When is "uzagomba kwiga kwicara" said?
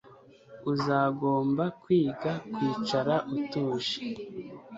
0.71-3.15